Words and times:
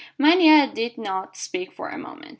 Mania 0.17 0.65
did 0.65 0.97
not 0.97 1.37
speak 1.37 1.71
for 1.73 1.89
a 1.89 1.97
moment. 1.99 2.29